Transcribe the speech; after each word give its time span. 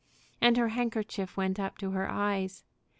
And 0.41 0.57
her 0.57 0.69
handkerchief 0.69 1.37
went 1.37 1.59
up 1.59 1.77
to 1.77 1.91
her 1.91 2.09
eyes. 2.09 2.63